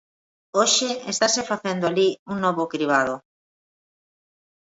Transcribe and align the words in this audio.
Hoxe 0.59 0.89
estase 1.13 1.41
facendo 1.51 1.83
alí 1.87 2.09
un 2.31 2.37
novo 2.45 2.69
cribado. 2.71 3.15